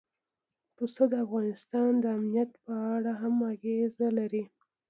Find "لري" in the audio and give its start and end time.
4.17-4.43